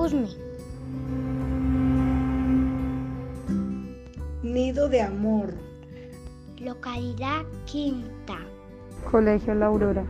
[0.00, 0.28] Usme.
[4.42, 5.52] Nido de Amor.
[6.58, 8.38] Localidad Quinta.
[9.10, 10.06] Colegio La Aurora.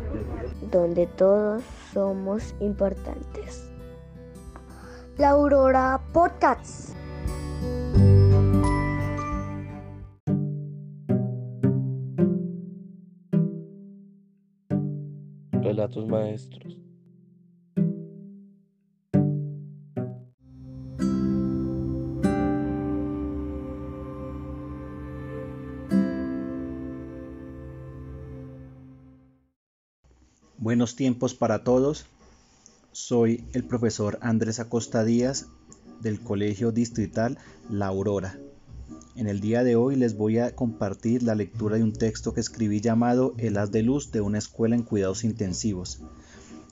[0.71, 3.68] Donde todos somos importantes.
[5.18, 6.95] La Aurora Podcasts.
[15.50, 16.89] Relatos maestros.
[30.80, 32.07] Buenos tiempos para todos.
[32.91, 35.47] Soy el profesor Andrés Acosta Díaz
[36.01, 37.37] del Colegio Distrital
[37.69, 38.38] La Aurora.
[39.15, 42.41] En el día de hoy les voy a compartir la lectura de un texto que
[42.41, 46.01] escribí llamado El haz de luz de una escuela en cuidados intensivos,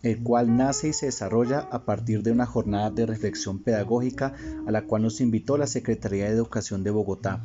[0.02, 4.34] el cual nace y se desarrolla a partir de una jornada de reflexión pedagógica
[4.66, 7.44] a la cual nos invitó la Secretaría de Educación de Bogotá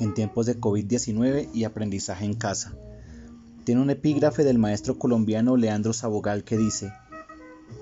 [0.00, 2.74] en tiempos de COVID-19 y aprendizaje en casa.
[3.64, 6.92] Tiene un epígrafe del maestro colombiano Leandro Sabogal que dice,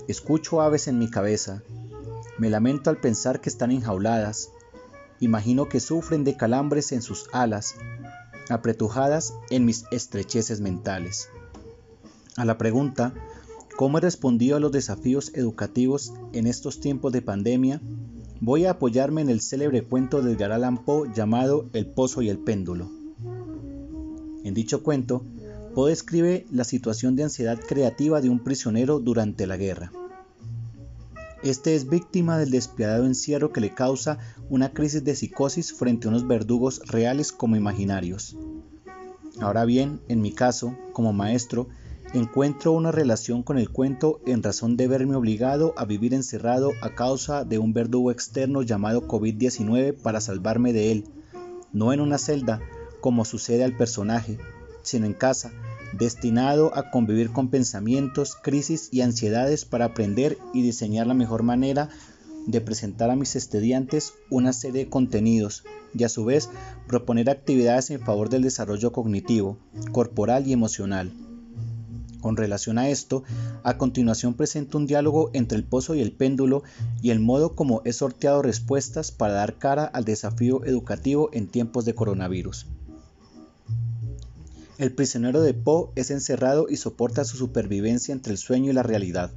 [0.09, 1.63] Escucho aves en mi cabeza,
[2.39, 4.51] me lamento al pensar que están enjauladas,
[5.21, 7.77] imagino que sufren de calambres en sus alas,
[8.51, 11.31] apretujadas en mis estrecheces mentales.
[12.37, 13.15] A la pregunta,
[13.79, 17.81] ¿cómo he respondido a los desafíos educativos en estos tiempos de pandemia?
[18.43, 22.39] Voy a apoyarme en el célebre cuento de Edgar Poe llamado El Pozo y el
[22.39, 22.91] Péndulo.
[24.45, 25.25] En dicho cuento,
[25.75, 29.93] Poe describe la situación de ansiedad creativa de un prisionero durante la guerra.
[31.45, 36.11] Este es víctima del despiadado encierro que le causa una crisis de psicosis frente a
[36.11, 38.37] unos verdugos reales como imaginarios.
[39.41, 41.69] Ahora bien, en mi caso, como maestro,
[42.13, 46.97] encuentro una relación con el cuento en razón de verme obligado a vivir encerrado a
[46.97, 51.05] causa de un verdugo externo llamado COVID-19 para salvarme de él,
[51.73, 52.61] no en una celda,
[53.01, 54.39] como sucede al personaje,
[54.83, 55.53] sino en casa,
[55.93, 61.89] destinado a convivir con pensamientos, crisis y ansiedades para aprender y diseñar la mejor manera
[62.47, 65.65] de presentar a mis estudiantes una serie de contenidos
[65.95, 66.49] y a su vez
[66.87, 69.59] proponer actividades en favor del desarrollo cognitivo,
[69.93, 71.13] corporal y emocional.
[72.21, 73.23] Con relación a esto,
[73.63, 76.63] a continuación presento un diálogo entre el pozo y el péndulo
[77.01, 81.87] y el modo como he sorteado respuestas para dar cara al desafío educativo en tiempos
[81.87, 82.67] de coronavirus.
[84.81, 88.83] El prisionero de Poe es encerrado y soporta su supervivencia entre el sueño y la
[88.83, 89.31] realidad.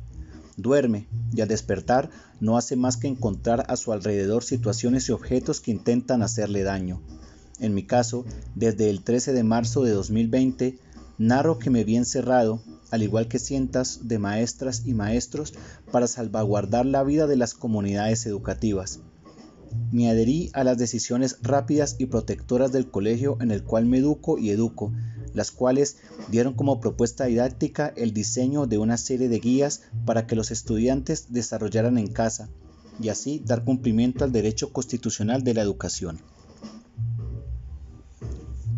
[0.55, 2.09] Duerme y al despertar
[2.39, 7.01] no hace más que encontrar a su alrededor situaciones y objetos que intentan hacerle daño.
[7.59, 8.23] En mi caso,
[8.55, 10.79] desde el 13 de marzo de 2020,
[11.17, 15.55] narro que me vi encerrado, al igual que cientos de maestras y maestros,
[15.91, 19.01] para salvaguardar la vida de las comunidades educativas.
[19.91, 24.37] Me adherí a las decisiones rápidas y protectoras del colegio en el cual me educo
[24.37, 24.93] y educo,
[25.33, 25.97] las cuales
[26.29, 31.33] dieron como propuesta didáctica el diseño de una serie de guías para que los estudiantes
[31.33, 32.49] desarrollaran en casa
[33.01, 36.19] y así dar cumplimiento al derecho constitucional de la educación.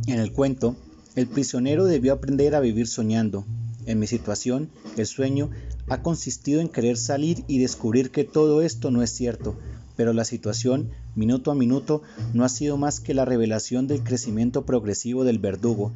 [0.08, 0.76] En el cuento,
[1.16, 3.46] el prisionero debió aprender a vivir soñando.
[3.86, 5.50] En mi situación, el sueño
[5.88, 9.58] ha consistido en querer salir y descubrir que todo esto no es cierto,
[9.96, 12.02] pero la situación, minuto a minuto,
[12.34, 15.94] no ha sido más que la revelación del crecimiento progresivo del verdugo,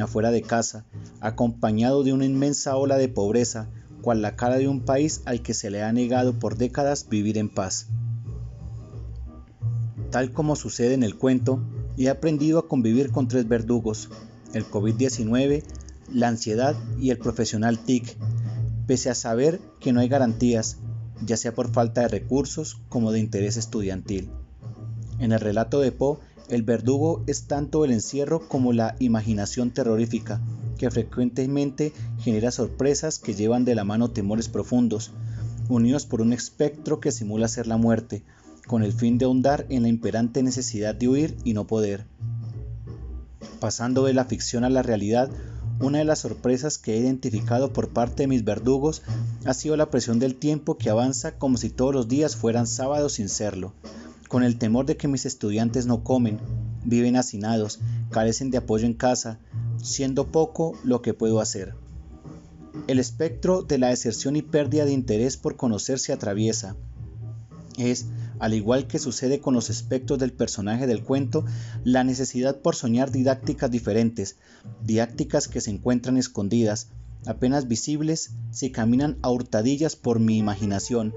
[0.00, 0.84] afuera de casa,
[1.20, 3.68] acompañado de una inmensa ola de pobreza,
[4.02, 7.38] cual la cara de un país al que se le ha negado por décadas vivir
[7.38, 7.88] en paz.
[10.10, 11.60] Tal como sucede en el cuento,
[11.96, 14.08] he aprendido a convivir con tres verdugos,
[14.54, 15.62] el COVID-19,
[16.12, 18.16] la ansiedad y el profesional TIC,
[18.86, 20.78] pese a saber que no hay garantías,
[21.24, 24.30] ya sea por falta de recursos como de interés estudiantil.
[25.18, 30.40] En el relato de Poe el verdugo es tanto el encierro como la imaginación terrorífica,
[30.78, 35.10] que frecuentemente genera sorpresas que llevan de la mano temores profundos,
[35.68, 38.22] unidos por un espectro que simula ser la muerte,
[38.66, 42.06] con el fin de ahondar en la imperante necesidad de huir y no poder.
[43.60, 45.30] Pasando de la ficción a la realidad,
[45.80, 49.02] una de las sorpresas que he identificado por parte de mis verdugos
[49.44, 53.14] ha sido la presión del tiempo que avanza como si todos los días fueran sábados
[53.14, 53.74] sin serlo,
[54.28, 56.38] con el temor de que mis estudiantes no comen,
[56.84, 57.80] viven hacinados,
[58.10, 59.38] carecen de apoyo en casa,
[59.82, 61.74] siendo poco lo que puedo hacer.
[62.86, 66.76] El espectro de la deserción y pérdida de interés por conocer se atraviesa.
[67.76, 68.06] Es,
[68.38, 71.44] al igual que sucede con los espectros del personaje del cuento,
[71.84, 74.36] la necesidad por soñar didácticas diferentes,
[74.84, 76.88] didácticas que se encuentran escondidas,
[77.26, 81.14] apenas visibles si caminan a hurtadillas por mi imaginación,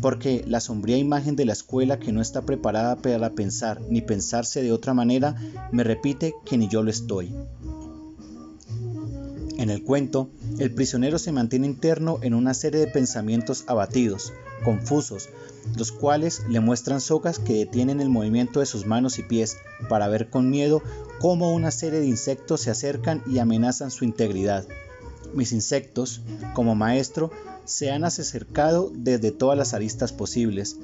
[0.00, 4.62] porque la sombría imagen de la escuela que no está preparada para pensar ni pensarse
[4.62, 5.36] de otra manera
[5.70, 7.34] me repite que ni yo lo estoy.
[9.58, 14.32] En el cuento, el prisionero se mantiene interno en una serie de pensamientos abatidos,
[14.64, 15.28] confusos,
[15.76, 20.08] los cuales le muestran sogas que detienen el movimiento de sus manos y pies para
[20.08, 20.82] ver con miedo
[21.20, 24.66] cómo una serie de insectos se acercan y amenazan su integridad.
[25.32, 26.22] Mis insectos,
[26.54, 27.30] como maestro,
[27.64, 30.76] se han acercado desde todas las aristas posibles.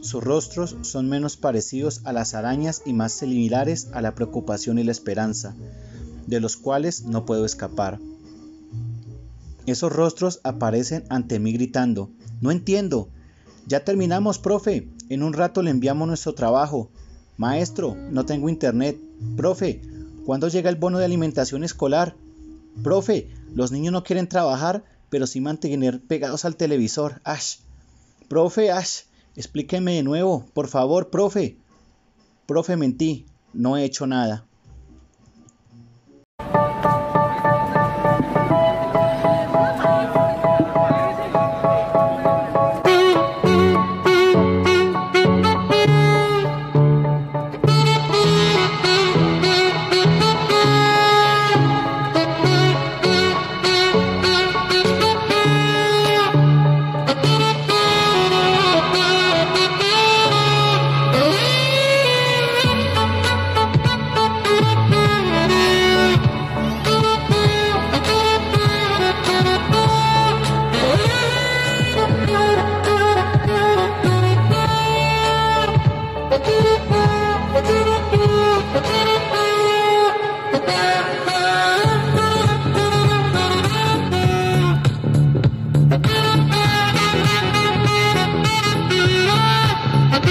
[0.00, 4.84] Sus rostros son menos parecidos a las arañas y más similares a la preocupación y
[4.84, 5.54] la esperanza,
[6.26, 7.98] de los cuales no puedo escapar.
[9.66, 12.10] Esos rostros aparecen ante mí gritando,
[12.40, 13.08] no entiendo.
[13.66, 14.88] Ya terminamos, profe.
[15.08, 16.90] En un rato le enviamos nuestro trabajo.
[17.36, 18.98] Maestro, no tengo internet.
[19.36, 19.80] Profe,
[20.24, 22.14] ¿cuándo llega el bono de alimentación escolar?
[22.82, 27.20] Profe, los niños no quieren trabajar pero sí mantener pegados al televisor.
[27.24, 27.56] Ash,
[28.28, 29.02] profe, Ash,
[29.34, 31.56] explíqueme de nuevo, por favor, profe.
[32.46, 34.44] Profe, mentí, no he hecho nada.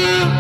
[0.06, 0.35] you.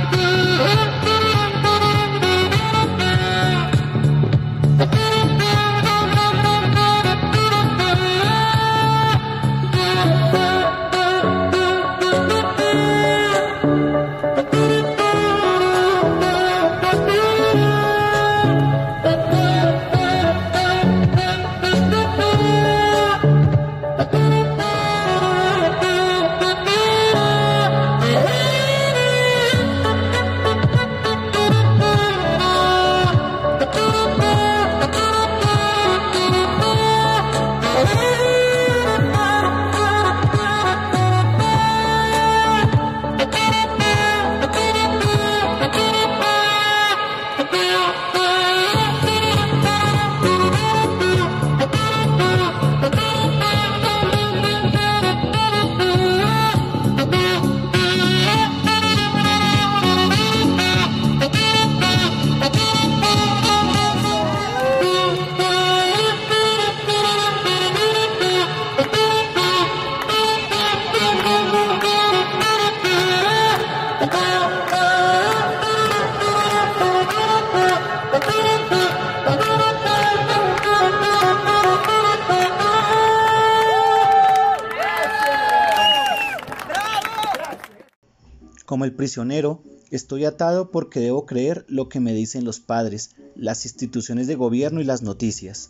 [88.66, 93.66] Como el prisionero, estoy atado porque debo creer lo que me dicen los padres, las
[93.66, 95.70] instituciones de gobierno y las noticias.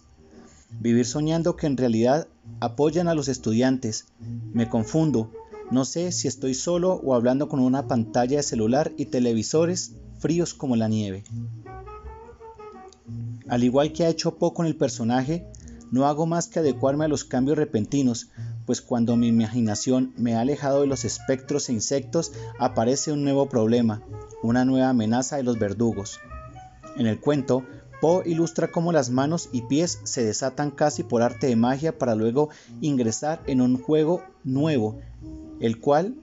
[0.80, 2.28] Vivir soñando que en realidad
[2.62, 4.06] apoyan a los estudiantes.
[4.54, 5.32] Me confundo.
[5.72, 10.54] No sé si estoy solo o hablando con una pantalla de celular y televisores fríos
[10.54, 11.24] como la nieve.
[13.50, 15.46] Al igual que ha hecho poco en el personaje,
[15.92, 18.30] no hago más que adecuarme a los cambios repentinos,
[18.66, 23.48] pues cuando mi imaginación me ha alejado de los espectros e insectos, aparece un nuevo
[23.48, 24.02] problema,
[24.42, 26.20] una nueva amenaza de los verdugos.
[26.98, 27.64] En el cuento,
[28.02, 32.14] Poe ilustra cómo las manos y pies se desatan casi por arte de magia para
[32.14, 32.50] luego
[32.82, 35.00] ingresar en un juego nuevo,
[35.60, 36.16] el cual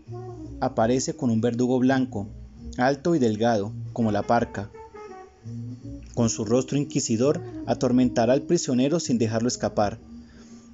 [0.60, 2.28] aparece con un verdugo blanco,
[2.76, 4.70] alto y delgado, como la parca.
[6.14, 9.98] Con su rostro inquisidor atormentará al prisionero sin dejarlo escapar.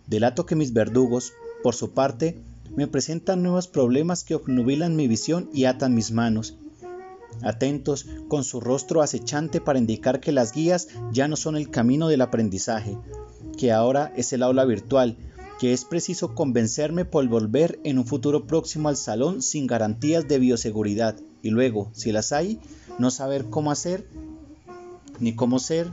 [0.09, 2.39] Delato que mis verdugos, por su parte,
[2.77, 6.55] me presentan nuevos problemas que obnubilan mi visión y atan mis manos.
[7.43, 12.09] Atentos, con su rostro acechante para indicar que las guías ya no son el camino
[12.09, 12.97] del aprendizaje,
[13.57, 15.17] que ahora es el aula virtual,
[15.59, 20.39] que es preciso convencerme por volver en un futuro próximo al salón sin garantías de
[20.39, 22.61] bioseguridad y luego, si las hay,
[22.99, 24.07] no saber cómo hacer,
[25.21, 25.91] ni cómo ser,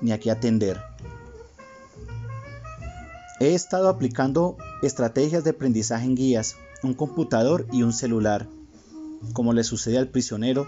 [0.00, 0.80] ni a qué atender.
[3.40, 8.48] He estado aplicando estrategias de aprendizaje en guías, un computador y un celular.
[9.32, 10.66] Como le sucede al prisionero,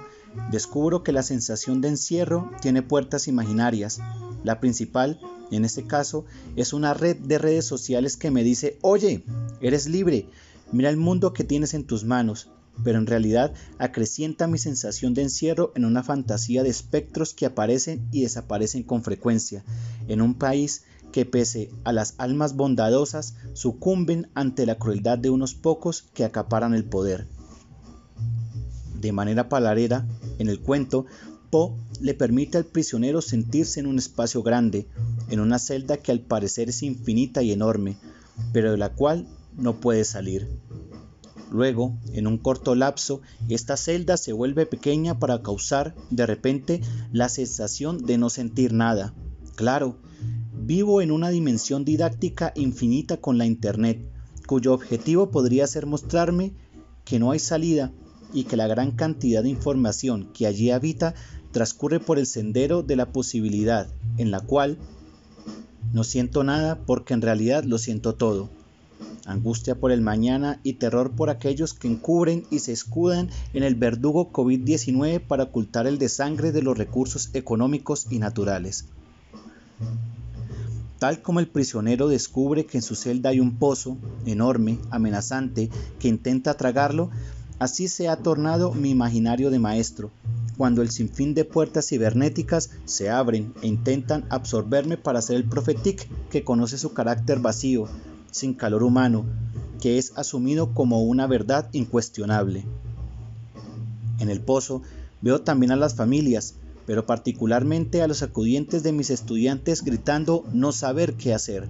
[0.50, 4.00] descubro que la sensación de encierro tiene puertas imaginarias.
[4.44, 6.24] La principal, en este caso,
[6.56, 9.24] es una red de redes sociales que me dice, oye,
[9.60, 10.26] eres libre,
[10.70, 12.50] mira el mundo que tienes en tus manos,
[12.84, 18.06] pero en realidad acrecienta mi sensación de encierro en una fantasía de espectros que aparecen
[18.12, 19.64] y desaparecen con frecuencia,
[20.08, 25.54] en un país que pese a las almas bondadosas sucumben ante la crueldad de unos
[25.54, 27.28] pocos que acaparan el poder.
[29.00, 30.06] De manera palarera,
[30.38, 31.06] en el cuento,
[31.50, 34.88] Poe le permite al prisionero sentirse en un espacio grande,
[35.28, 37.96] en una celda que al parecer es infinita y enorme,
[38.52, 40.48] pero de la cual no puede salir.
[41.50, 46.80] Luego, en un corto lapso, esta celda se vuelve pequeña para causar, de repente,
[47.12, 49.12] la sensación de no sentir nada.
[49.54, 49.98] Claro,
[50.72, 53.98] vivo en una dimensión didáctica infinita con la Internet,
[54.46, 56.54] cuyo objetivo podría ser mostrarme
[57.04, 57.92] que no hay salida
[58.32, 61.14] y que la gran cantidad de información que allí habita
[61.50, 63.86] transcurre por el sendero de la posibilidad,
[64.16, 64.78] en la cual
[65.92, 68.48] no siento nada porque en realidad lo siento todo
[69.26, 73.74] angustia por el mañana y terror por aquellos que encubren y se escudan en el
[73.74, 78.86] verdugo COVID-19 para ocultar el desangre de los recursos económicos y naturales.
[81.02, 85.68] Tal como el prisionero descubre que en su celda hay un pozo enorme, amenazante,
[85.98, 87.10] que intenta tragarlo,
[87.58, 90.12] así se ha tornado mi imaginario de maestro,
[90.56, 96.08] cuando el sinfín de puertas cibernéticas se abren e intentan absorberme para ser el profetic
[96.30, 97.88] que conoce su carácter vacío,
[98.30, 99.24] sin calor humano,
[99.80, 102.64] que es asumido como una verdad incuestionable.
[104.20, 104.82] En el pozo
[105.20, 106.54] veo también a las familias,
[106.86, 111.68] pero particularmente a los acudientes de mis estudiantes gritando no saber qué hacer.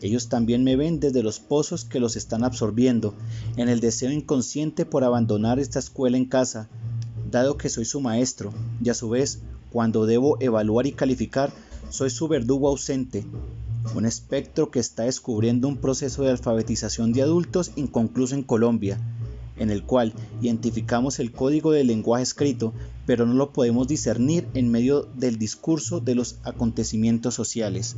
[0.00, 3.14] Ellos también me ven desde los pozos que los están absorbiendo,
[3.56, 6.68] en el deseo inconsciente por abandonar esta escuela en casa,
[7.30, 8.52] dado que soy su maestro,
[8.82, 11.52] y a su vez, cuando debo evaluar y calificar,
[11.88, 13.24] soy su verdugo ausente,
[13.94, 18.98] un espectro que está descubriendo un proceso de alfabetización de adultos inconcluso en Colombia,
[19.62, 22.72] en el cual identificamos el código del lenguaje escrito,
[23.06, 27.96] pero no lo podemos discernir en medio del discurso de los acontecimientos sociales.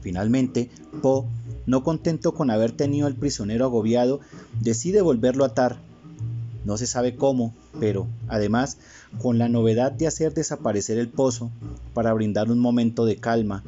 [0.00, 0.70] Finalmente,
[1.02, 1.24] Poe,
[1.66, 4.20] no contento con haber tenido al prisionero agobiado,
[4.60, 5.78] decide volverlo a atar.
[6.64, 8.78] No se sabe cómo, pero, además,
[9.18, 11.50] con la novedad de hacer desaparecer el pozo,
[11.92, 13.62] para brindar un momento de calma,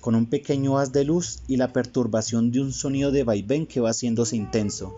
[0.00, 3.80] con un pequeño haz de luz y la perturbación de un sonido de vaivén que
[3.80, 4.94] va haciéndose intenso.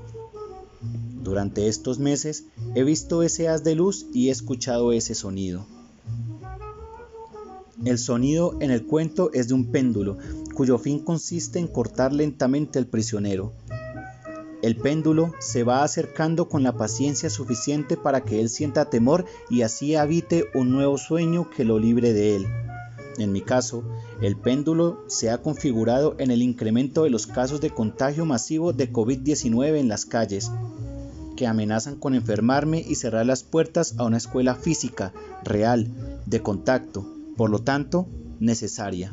[1.28, 2.44] Durante estos meses
[2.74, 5.66] he visto ese haz de luz y he escuchado ese sonido.
[7.84, 10.16] El sonido en el cuento es de un péndulo,
[10.54, 13.52] cuyo fin consiste en cortar lentamente al prisionero.
[14.62, 19.60] El péndulo se va acercando con la paciencia suficiente para que él sienta temor y
[19.60, 22.46] así habite un nuevo sueño que lo libre de él.
[23.18, 23.84] En mi caso,
[24.22, 28.90] el péndulo se ha configurado en el incremento de los casos de contagio masivo de
[28.90, 30.50] COVID-19 en las calles,
[31.38, 35.12] que amenazan con enfermarme y cerrar las puertas a una escuela física,
[35.44, 35.86] real,
[36.26, 38.08] de contacto, por lo tanto,
[38.40, 39.12] necesaria.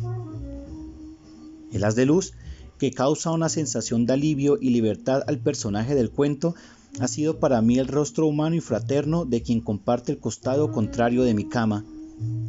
[1.72, 2.34] El haz de luz,
[2.80, 6.56] que causa una sensación de alivio y libertad al personaje del cuento,
[7.00, 11.22] ha sido para mí el rostro humano y fraterno de quien comparte el costado contrario
[11.22, 11.86] de mi cama,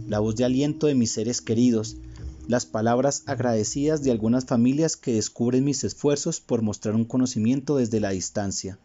[0.09, 1.99] la voz de aliento de mis seres queridos,
[2.49, 8.00] las palabras agradecidas de algunas familias que descubren mis esfuerzos por mostrar un conocimiento desde
[8.00, 8.78] la distancia.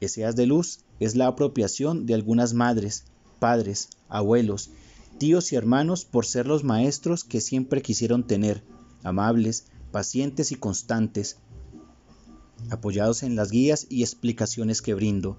[0.00, 3.04] Ese haz de luz es la apropiación de algunas madres,
[3.38, 4.70] padres, abuelos,
[5.18, 8.62] tíos y hermanos por ser los maestros que siempre quisieron tener,
[9.02, 11.36] amables, pacientes y constantes,
[12.70, 15.36] apoyados en las guías y explicaciones que brindo.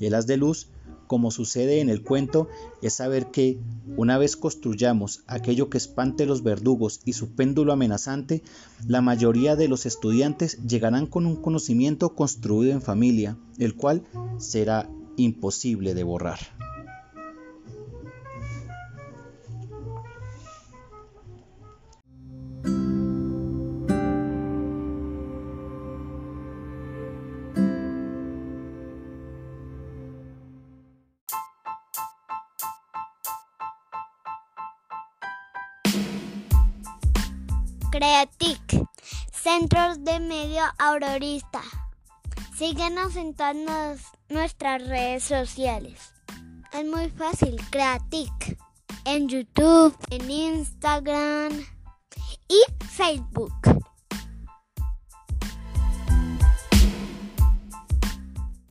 [0.00, 0.68] El haz de luz
[1.12, 2.48] como sucede en el cuento,
[2.80, 3.58] es saber que,
[3.98, 8.42] una vez construyamos aquello que espante los verdugos y su péndulo amenazante,
[8.86, 14.04] la mayoría de los estudiantes llegarán con un conocimiento construido en familia, el cual
[14.38, 14.88] será
[15.18, 16.61] imposible de borrar.
[37.92, 38.88] Creatic,
[39.30, 41.60] Centros de Medio Aurorista.
[42.56, 46.00] Síguenos en todas nuestras redes sociales.
[46.72, 48.58] Es muy fácil, Creatic.
[49.04, 51.52] En YouTube, en Instagram
[52.48, 53.71] y Facebook.